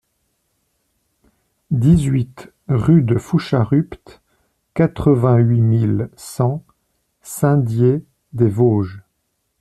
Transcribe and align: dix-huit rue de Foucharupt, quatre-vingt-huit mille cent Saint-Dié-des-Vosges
dix-huit 1.69 2.51
rue 2.69 3.03
de 3.03 3.19
Foucharupt, 3.19 4.23
quatre-vingt-huit 4.73 5.61
mille 5.61 6.09
cent 6.15 6.65
Saint-Dié-des-Vosges 7.21 9.03